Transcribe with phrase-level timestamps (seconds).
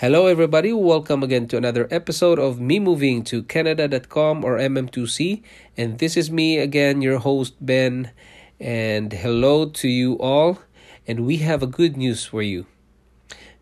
[0.00, 0.72] Hello, everybody.
[0.72, 5.42] Welcome again to another episode of Me Moving to Canada.com or MM2C.
[5.76, 8.12] And this is me again, your host, Ben.
[8.60, 10.60] And hello to you all.
[11.08, 12.66] And we have a good news for you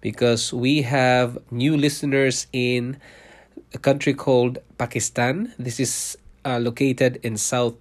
[0.02, 3.00] because we have new listeners in
[3.72, 5.54] a country called Pakistan.
[5.58, 7.76] This is uh, located in South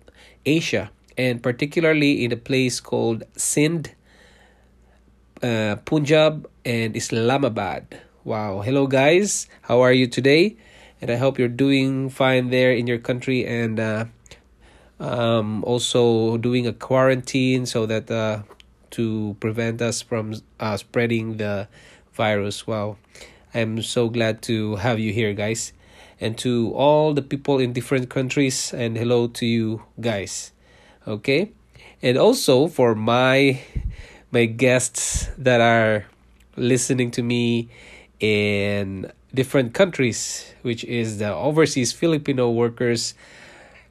[0.46, 3.92] Asia and particularly in a place called Sindh,
[5.44, 8.00] uh, Punjab, and Islamabad.
[8.26, 8.62] Wow.
[8.62, 9.46] Hello, guys.
[9.62, 10.58] How are you today?
[11.00, 14.06] And I hope you're doing fine there in your country and uh,
[15.00, 18.42] um, also doing a quarantine so that uh,
[18.98, 21.68] to prevent us from uh, spreading the
[22.14, 22.66] virus.
[22.66, 22.98] Wow.
[23.54, 25.72] I'm so glad to have you here, guys.
[26.20, 30.52] And to all the people in different countries, and hello to you guys.
[31.06, 31.52] Okay?
[32.02, 33.62] And also for my
[34.32, 36.06] my guests that are
[36.58, 37.70] listening to me
[38.20, 43.14] in different countries, which is the overseas Filipino workers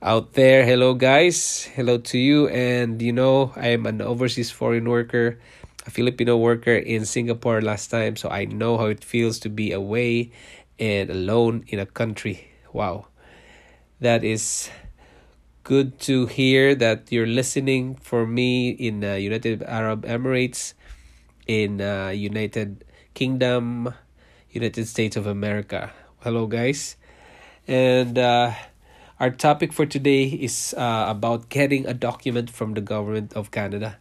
[0.02, 0.64] out there.
[0.64, 1.64] Hello, guys.
[1.74, 2.48] Hello to you.
[2.48, 5.38] And you know, I'm an overseas foreign worker,
[5.86, 9.72] a Filipino worker in Singapore last time, so I know how it feels to be
[9.72, 10.32] away
[10.78, 12.50] and alone in a country.
[12.72, 13.08] Wow.
[14.00, 14.68] That is
[15.62, 20.74] good to hear that you're listening for me in uh, United Arab Emirates,
[21.46, 23.94] in uh, United Kingdom,
[24.54, 25.90] United States of America.
[26.20, 26.96] Hello, guys.
[27.66, 28.52] And uh,
[29.18, 33.98] our topic for today is uh, about getting a document from the government of Canada,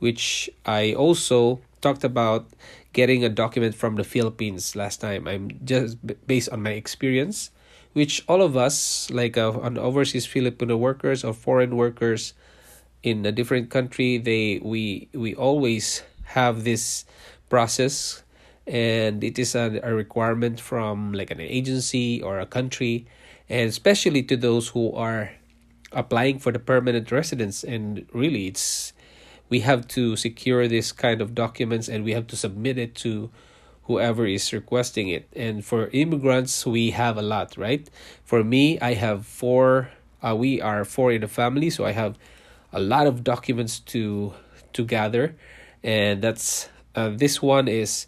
[0.00, 2.46] which I also talked about
[2.92, 5.26] getting a document from the Philippines last time.
[5.26, 5.96] I'm just
[6.26, 7.50] based on my experience,
[7.94, 12.34] which all of us, like uh, on overseas Filipino workers or foreign workers
[13.02, 16.02] in a different country, they we we always
[16.36, 17.04] have this
[17.48, 18.23] process
[18.66, 23.06] and it is a, a requirement from like an agency or a country
[23.48, 25.32] and especially to those who are
[25.92, 27.62] applying for the permanent residence.
[27.62, 28.92] And really it's
[29.48, 33.30] we have to secure this kind of documents and we have to submit it to
[33.84, 35.28] whoever is requesting it.
[35.36, 37.88] And for immigrants we have a lot right?
[38.24, 39.90] For me i have four
[40.22, 42.16] uh, we are four in a family so i have
[42.72, 44.32] a lot of documents to
[44.74, 45.34] to gather.
[45.82, 48.06] And that's uh, this one is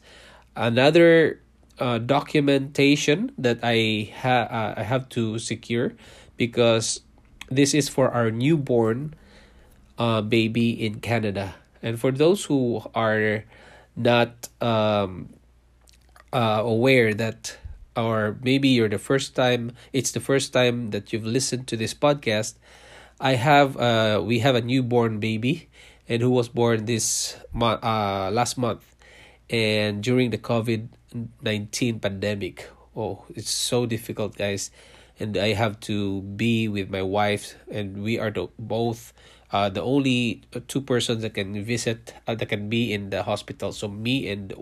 [0.57, 1.41] another
[1.79, 5.93] uh, documentation that I ha- uh, I have to secure
[6.37, 7.01] because
[7.51, 9.15] this is for our newborn
[9.99, 11.57] uh, baby in Canada.
[11.83, 13.45] And for those who are
[13.97, 15.31] not um,
[16.33, 17.57] uh, aware that
[17.97, 21.95] or maybe you're the first time it's the first time that you've listened to this
[21.95, 22.55] podcast
[23.21, 25.69] i have uh we have a newborn baby
[26.09, 28.96] and who was born this month uh last month
[29.51, 30.89] and during the COVID
[31.43, 32.71] 19 pandemic.
[32.97, 34.71] Oh, it's so difficult, guys.
[35.19, 39.13] And I have to be with my wife, and we are the both
[39.53, 43.73] uh, the only two persons that can visit uh, that can be in the hospital.
[43.73, 44.53] So me and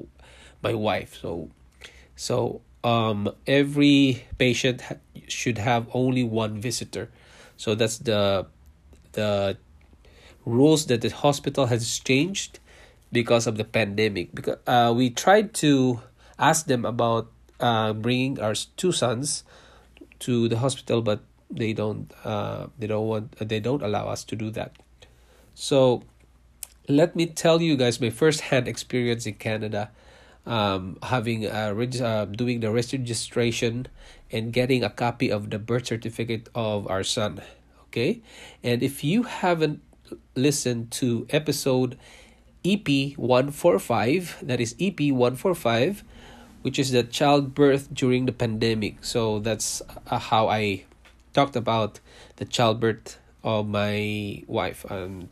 [0.62, 1.19] my wife.
[1.21, 1.51] So,
[2.16, 4.97] so um, every patient ha-
[5.28, 7.11] should have only one visitor.
[7.56, 8.47] So that's the
[9.12, 9.56] the
[10.45, 12.59] rules that the hospital has changed
[13.14, 14.34] because of the pandemic.
[14.34, 16.02] Because uh, we tried to
[16.38, 17.30] ask them about
[17.60, 19.44] uh, bringing our two sons
[20.19, 22.12] to the hospital, but they don't.
[22.26, 23.38] Uh, they don't want.
[23.38, 24.74] They don't allow us to do that.
[25.54, 26.03] So,
[26.88, 29.91] let me tell you guys my first hand experience in Canada.
[30.44, 33.89] Um, having a reg- uh, doing the registration
[34.30, 37.41] and getting a copy of the birth certificate of our son.
[37.89, 38.21] Okay,
[38.60, 39.80] and if you haven't
[40.34, 41.97] listened to episode
[42.65, 46.03] EP145, that is EP145,
[46.63, 49.05] which is the childbirth during the pandemic.
[49.05, 50.84] So that's uh, how I
[51.34, 52.01] talked about
[52.37, 55.28] the childbirth of my wife and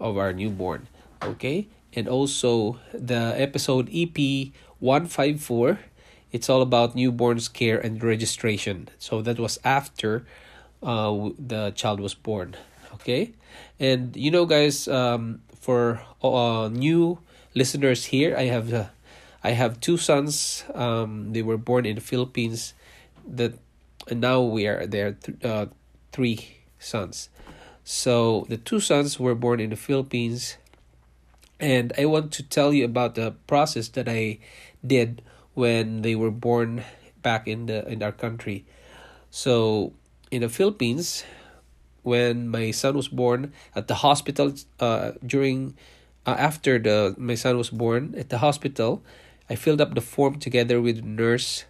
[0.00, 0.88] of our newborn.
[1.22, 1.68] Okay?
[1.94, 5.78] And also the episode EP154,
[6.32, 8.88] it's all about newborns care and registration.
[8.98, 10.26] So that was after
[10.82, 12.56] uh, the child was born.
[12.94, 13.34] Okay?
[13.78, 17.22] And you know guys, um for uh, new
[17.54, 18.86] listeners here, I have uh,
[19.44, 20.64] I have two sons.
[20.74, 22.74] Um, they were born in the Philippines.
[23.22, 23.54] That
[24.10, 25.14] and now we are there.
[25.14, 25.66] Th- uh,
[26.10, 27.30] three sons.
[27.84, 30.58] So the two sons were born in the Philippines,
[31.58, 34.38] and I want to tell you about the process that I
[34.84, 35.22] did
[35.54, 36.82] when they were born
[37.22, 38.66] back in the in our country.
[39.30, 39.94] So
[40.30, 41.22] in the Philippines,
[42.02, 45.74] when my son was born at the hospital, uh, during
[46.26, 49.02] uh, after the my son was born at the hospital,
[49.50, 51.64] I filled up the form together with nurse,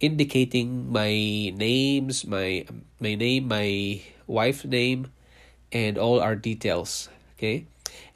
[0.00, 2.66] indicating my names, my
[3.00, 5.10] my name, my wife's name,
[5.72, 7.08] and all our details.
[7.36, 7.66] Okay,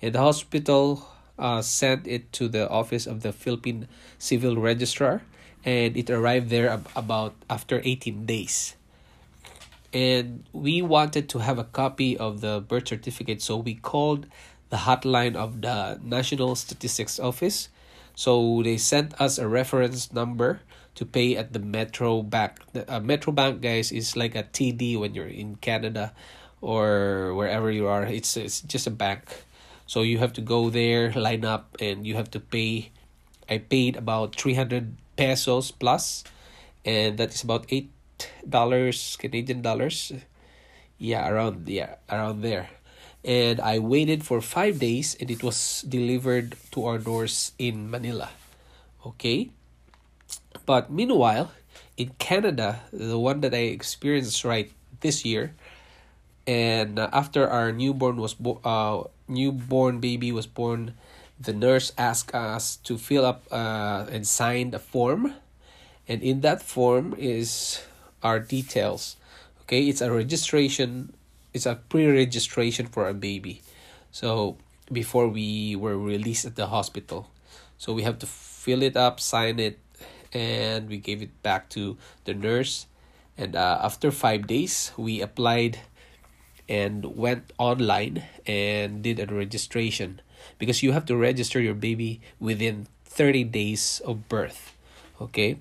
[0.01, 1.09] and the hospital
[1.39, 3.89] uh, sent it to the office of the Philippine
[4.19, 5.23] Civil Registrar,
[5.65, 8.76] and it arrived there ab- about after eighteen days.
[9.93, 14.27] And we wanted to have a copy of the birth certificate, so we called
[14.71, 17.69] the hotline of the National Statistics Office.
[18.15, 20.61] So they sent us a reference number
[20.97, 22.59] to pay at the Metro Bank.
[22.73, 26.13] The uh, Metro Bank, guys, is like a TD when you're in Canada
[26.61, 28.05] or wherever you are.
[28.05, 29.45] It's it's just a bank,
[29.87, 32.91] so you have to go there, line up, and you have to pay.
[33.49, 36.25] I paid about three hundred pesos plus,
[36.85, 37.93] and that is about eight
[38.49, 40.13] dollars Canadian dollars.
[40.99, 42.71] Yeah, around yeah around there
[43.27, 48.31] and I waited for five days and it was delivered to our doors in Manila.
[49.05, 49.51] Okay?
[50.65, 51.51] But meanwhile,
[51.99, 54.71] in Canada, the one that I experienced right
[55.01, 55.55] this year,
[56.47, 60.95] and after our newborn was bo- uh, newborn baby was born,
[61.39, 65.35] the nurse asked us to fill up uh, and sign a form,
[66.07, 67.83] and in that form is
[68.23, 69.17] our details.
[69.63, 71.13] Okay, it's a registration
[71.53, 73.63] it's a pre-registration for a baby.
[74.13, 74.59] So
[74.93, 77.31] before we were released at the hospital.
[77.79, 79.79] So we have to fill it up sign it
[80.35, 82.87] and we gave it back to the nurse.
[83.39, 85.81] And uh, after five days we applied
[86.69, 90.21] and went online and did a registration.
[90.59, 92.87] Because you have to register your baby within
[93.17, 94.77] 30 days of birth
[95.21, 95.57] okay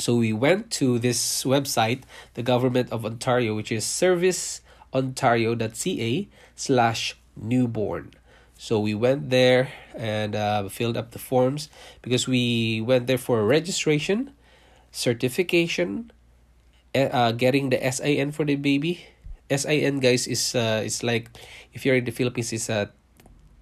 [0.00, 2.02] so we went to this website
[2.34, 4.60] the government of ontario which is service
[4.92, 8.12] ontario.ca slash newborn.
[8.58, 11.70] So we went there and uh, filled up the forms
[12.02, 14.32] because we went there for registration,
[14.92, 16.12] certification,
[16.94, 19.06] uh, getting the SIN for the baby.
[19.48, 21.30] SIN guys is uh, it's like
[21.72, 22.92] if you're in the Philippines it's a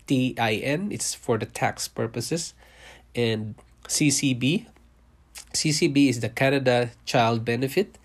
[0.06, 0.90] TIN.
[0.90, 2.52] It's for the tax purposes,
[3.14, 3.54] and
[3.86, 4.66] CCB.
[5.52, 7.98] CCB is the Canada Child Benefit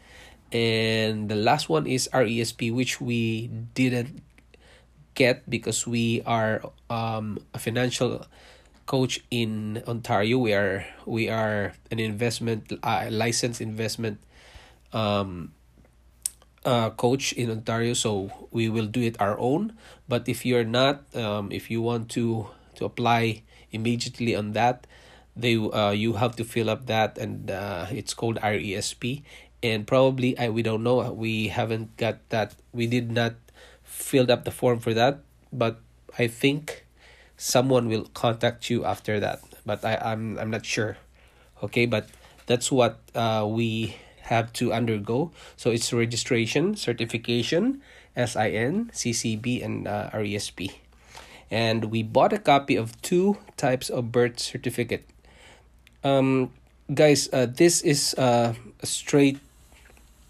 [0.52, 4.22] and the last one is RESP which we didn't
[5.16, 8.26] get because we are um, a financial
[8.86, 10.38] coach in Ontario.
[10.38, 14.20] We are we are an investment uh, licensed investment
[14.92, 15.54] um,
[16.66, 19.74] uh, coach in Ontario so we will do it our own.
[20.08, 24.86] But if you're not um, if you want to to apply immediately on that
[25.36, 29.24] they uh, you have to fill up that and uh, it's called RESP
[29.64, 33.34] and probably I we don't know we haven't got that we did not
[33.84, 35.20] filled up the form for that
[35.52, 35.80] but
[36.20, 36.86] I think
[37.38, 40.98] someone will contact you after that but I I'm I'm not sure.
[41.64, 42.10] Okay but
[42.46, 43.98] that's what uh we
[44.30, 45.32] have to undergo.
[45.58, 47.82] So it's registration certification
[48.16, 50.72] SIN CCB and uh, RESP
[51.50, 55.10] and we bought a copy of two types of birth certificate
[56.04, 56.52] um
[56.94, 59.40] guys uh, this is uh, a straight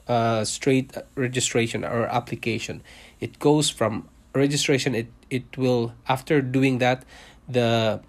[0.08, 2.82] uh, straight registration or application.
[3.20, 4.96] It goes from registration.
[4.96, 7.03] It it will after doing that,
[7.48, 8.01] the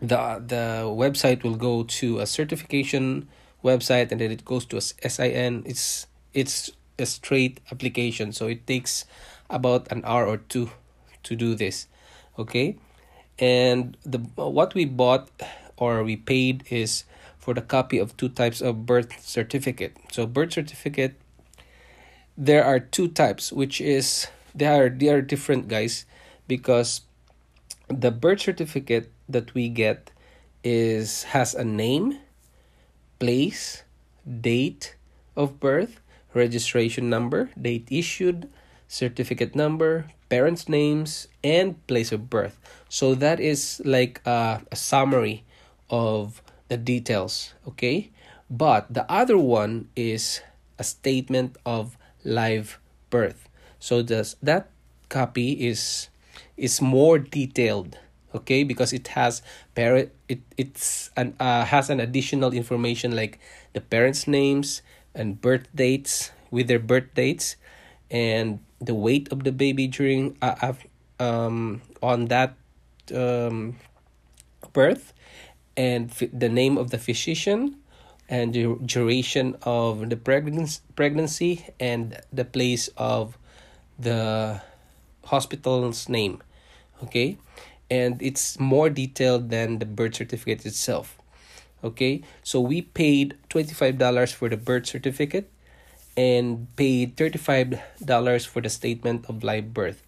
[0.00, 3.28] the the website will go to a certification
[3.62, 5.62] website and then it goes to a SIN.
[5.66, 9.04] It's it's a straight application, so it takes
[9.48, 10.70] about an hour or two
[11.22, 11.86] to do this.
[12.38, 12.76] Okay,
[13.38, 15.30] and the what we bought
[15.76, 17.04] or we paid is
[17.38, 19.96] for the copy of two types of birth certificate.
[20.12, 21.18] So birth certificate
[22.36, 26.06] there are two types which is they are they are different guys
[26.48, 27.02] because
[27.88, 30.10] the birth certificate that we get
[30.64, 32.18] is has a name,
[33.18, 33.82] place,
[34.24, 34.96] date
[35.36, 36.00] of birth,
[36.34, 38.48] registration number, date issued,
[38.88, 42.58] certificate number, parents' names, and place of birth.
[42.88, 45.44] So that is like a, a summary
[45.92, 48.10] of the details, okay?
[48.50, 50.40] But the other one is
[50.78, 52.80] a statement of live
[53.10, 53.48] birth.
[53.78, 54.70] So does that
[55.08, 56.08] copy is
[56.56, 57.98] is more detailed,
[58.34, 59.42] okay because it has
[59.74, 63.38] parent it it's an uh, has an additional information like
[63.72, 64.80] the parents names
[65.14, 67.56] and birth dates with their birth dates
[68.10, 70.72] and the weight of the baby during uh,
[71.20, 72.56] um on that
[73.14, 73.76] um
[74.72, 75.12] birth
[75.76, 77.76] and the name of the physician
[78.28, 83.36] and the duration of the pregnancy pregnancy and the place of
[83.98, 84.60] the
[85.24, 86.42] hospital's name
[87.02, 87.36] okay
[87.92, 91.18] and it's more detailed than the birth certificate itself.
[91.84, 95.50] Okay, so we paid $25 for the birth certificate
[96.16, 100.02] and paid $35 for the statement of live birth.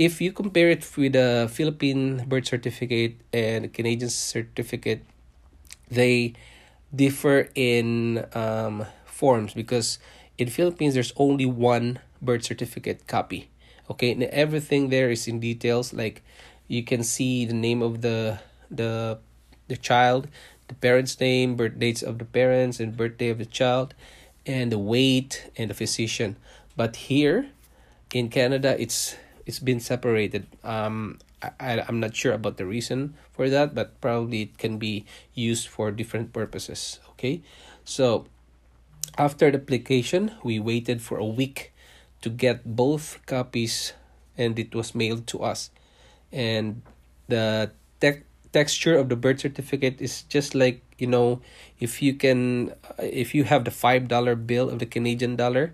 [0.00, 5.04] If you compare it with the Philippine birth certificate and Canadian certificate,
[5.90, 6.32] they
[6.88, 9.98] differ in um, forms because
[10.38, 13.50] in Philippines there's only one birth certificate copy.
[13.90, 16.24] Okay, and everything there is in details like
[16.66, 18.40] you can see the name of the
[18.70, 19.18] the
[19.68, 20.28] the child
[20.68, 23.92] the parents name birth dates of the parents and birthday of the child
[24.46, 26.36] and the weight and the physician
[26.76, 27.50] but here
[28.14, 29.16] in canada it's
[29.46, 30.46] it's been separated.
[30.64, 35.06] Um I, i'm not sure about the reason for that but probably it can be
[35.32, 37.40] used for different purposes okay?
[37.82, 38.26] So
[39.16, 41.72] after the application we waited for a week
[42.20, 43.94] to get both copies
[44.36, 45.70] and it was mailed to us.
[46.32, 46.82] And
[47.28, 51.40] the te- texture of the birth certificate is just like you know
[51.78, 55.72] if you can if you have the five dollar bill of the canadian dollar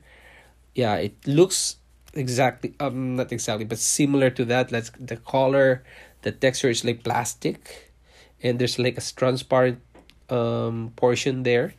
[0.74, 1.80] yeah it looks
[2.16, 5.84] exactly um not exactly but similar to that let's the color
[6.22, 7.92] the texture is like plastic
[8.42, 9.80] and there's like a transparent
[10.30, 11.74] um portion there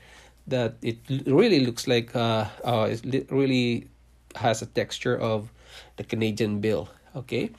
[0.48, 3.90] that it really looks like uh, uh it really
[4.36, 5.50] has a texture of
[5.98, 7.50] the canadian bill okay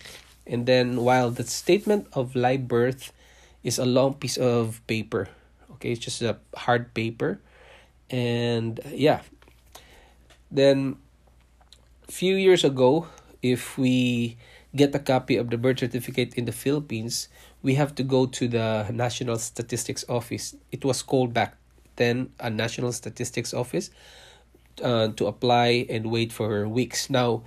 [0.48, 3.12] and then while the statement of live birth
[3.62, 5.28] is a long piece of paper,
[5.76, 7.38] okay, it's just a hard paper.
[8.10, 9.20] And yeah.
[10.50, 10.96] Then
[12.10, 13.06] few years ago,
[13.42, 14.36] if we
[14.74, 17.28] get a copy of the birth certificate in the Philippines,
[17.62, 20.56] we have to go to the National Statistics Office.
[20.72, 21.56] It was called back
[21.96, 23.90] then a National Statistics Office
[24.82, 27.10] uh, to apply and wait for weeks.
[27.10, 27.42] Now,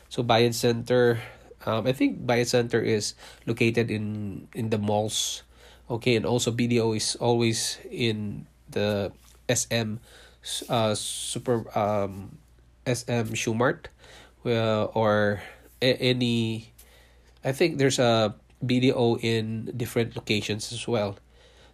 [0.10, 1.20] So Bayad Center,
[1.66, 3.14] um, I think Bayad Center is
[3.46, 5.44] located in in the malls.
[5.90, 9.12] Okay, and also BDO is always in the
[9.50, 10.02] SM
[10.70, 12.38] uh super um
[12.86, 13.90] SM Shoemart
[14.46, 15.42] uh, or
[15.82, 16.70] a- any
[17.44, 21.18] I think there's a BDO in different locations as well.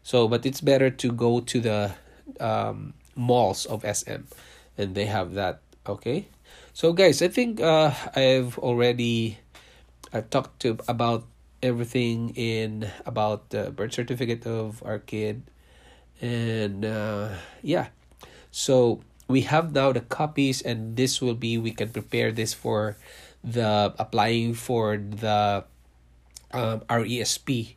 [0.03, 1.91] So, but it's better to go to the
[2.39, 4.27] um, malls of SM,
[4.77, 5.61] and they have that.
[5.87, 6.27] Okay,
[6.73, 9.37] so guys, I think uh, I've already
[10.13, 11.25] uh, talked to about
[11.61, 15.43] everything in about the birth certificate of our kid,
[16.21, 17.29] and uh,
[17.61, 17.87] yeah,
[18.51, 22.97] so we have now the copies, and this will be we can prepare this for
[23.43, 25.63] the applying for the
[26.51, 27.75] um, RESP.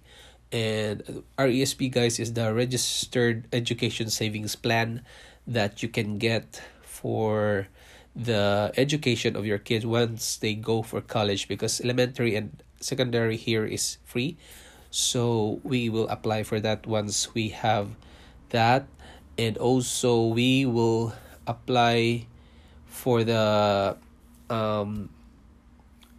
[0.53, 5.03] And RESP, guys, is the Registered Education Savings Plan
[5.47, 7.67] that you can get for
[8.15, 13.67] the education of your kids once they go for college because elementary and secondary here
[13.67, 14.37] is free.
[14.91, 17.91] So we will apply for that once we have
[18.51, 18.87] that.
[19.37, 21.13] And also, we will
[21.47, 22.27] apply
[22.87, 23.97] for the
[24.49, 25.11] um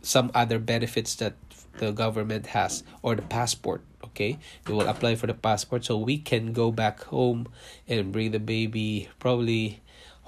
[0.01, 1.33] some other benefits that
[1.79, 3.81] the government has or the passport
[4.15, 7.51] Okay, we will apply for the passport so we can go back home
[7.83, 9.81] and bring the baby probably,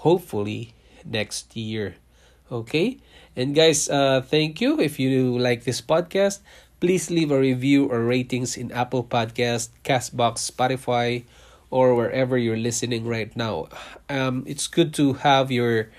[0.04, 0.76] hopefully
[1.10, 1.96] next year.
[2.52, 2.98] Okay,
[3.36, 4.80] and guys, uh, thank you.
[4.80, 6.40] If you like this podcast,
[6.80, 11.24] please leave a review or ratings in Apple Podcast, Castbox, Spotify,
[11.70, 13.68] or wherever you're listening right now.
[14.10, 15.90] Um, it's good to have your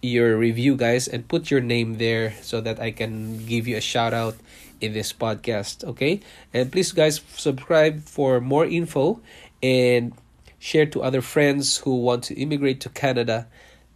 [0.00, 3.84] your review, guys, and put your name there so that I can give you a
[3.84, 4.36] shout out
[4.80, 5.84] in this podcast.
[5.84, 6.20] Okay,
[6.54, 9.20] and please, guys, subscribe for more info
[9.62, 10.12] and
[10.58, 13.48] share to other friends who want to immigrate to Canada.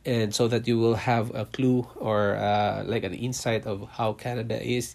[0.06, 4.12] And so that you will have a clue or uh, like an insight of how
[4.12, 4.94] Canada is,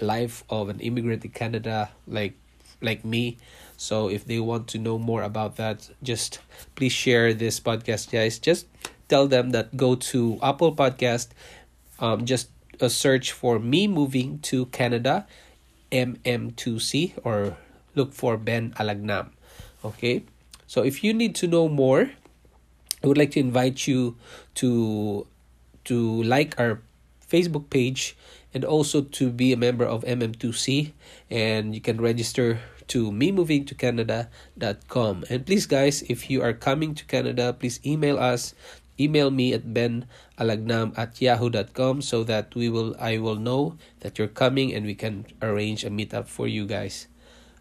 [0.00, 2.34] life of an immigrant in Canada, like
[2.82, 3.38] like me.
[3.76, 6.40] So if they want to know more about that, just
[6.74, 8.38] please share this podcast, guys.
[8.38, 8.66] Just
[9.08, 11.28] tell them that go to Apple Podcast,
[11.98, 12.48] um, just
[12.80, 15.26] a search for me moving to Canada,
[15.92, 17.56] MM2C, or
[17.94, 19.30] look for Ben Alagnam.
[19.84, 20.24] Okay,
[20.66, 22.10] so if you need to know more,
[23.02, 24.16] I would like to invite you
[24.60, 25.26] to
[25.84, 26.80] to like our
[27.24, 28.16] Facebook page
[28.52, 30.92] and also to be a member of MM2C
[31.30, 36.52] and you can register to me moving to canada.com and please guys if you are
[36.52, 38.52] coming to canada please email us
[39.00, 44.30] email me at benalagnam at yahoo.com so that we will I will know that you're
[44.30, 47.08] coming and we can arrange a meetup for you guys.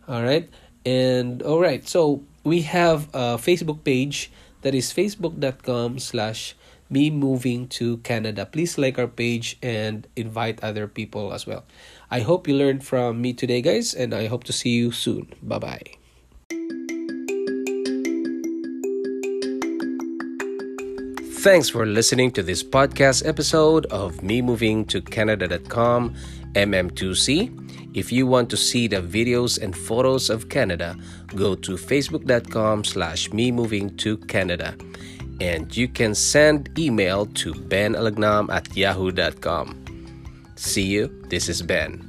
[0.07, 0.49] All right.
[0.85, 1.87] And all right.
[1.87, 4.31] So we have a Facebook page
[4.61, 6.55] that is facebook.com slash
[6.89, 8.45] me moving to Canada.
[8.45, 11.63] Please like our page and invite other people as well.
[12.09, 15.33] I hope you learned from me today, guys, and I hope to see you soon.
[15.41, 15.99] Bye bye.
[21.39, 26.13] Thanks for listening to this podcast episode of Me Moving to Canada.com
[26.53, 27.68] MM2C.
[27.93, 30.95] If you want to see the videos and photos of Canada,
[31.35, 34.75] go to facebook.com slash me moving to Canada.
[35.41, 39.85] And you can send email to benalagnam at yahoo.com.
[40.55, 41.07] See you.
[41.29, 42.05] This is Ben.